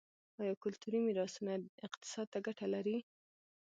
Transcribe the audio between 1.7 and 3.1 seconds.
اقتصاد ته ګټه لري؟